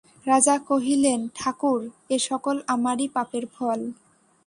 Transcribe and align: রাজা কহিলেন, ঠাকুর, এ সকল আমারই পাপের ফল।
রাজা 0.25 0.55
কহিলেন, 0.69 1.19
ঠাকুর, 1.35 1.79
এ 2.09 2.17
সকল 2.19 2.55
আমারই 2.67 3.07
পাপের 3.15 3.45
ফল। 3.55 3.79